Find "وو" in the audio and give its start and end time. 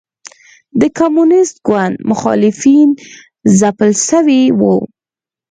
4.59-4.75